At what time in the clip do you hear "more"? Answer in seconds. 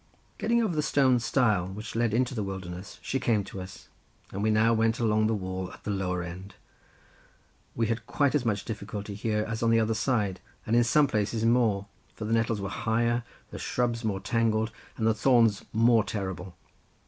11.45-11.85, 14.03-14.19, 15.71-16.03